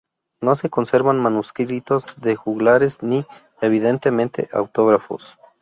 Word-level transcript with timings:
No 0.41 0.55
se 0.55 0.71
conservan 0.71 1.19
manuscritos 1.19 2.19
de 2.19 2.35
juglares 2.35 3.03
ni, 3.03 3.23
evidentemente, 3.61 4.49
autógrafos. 4.51 5.37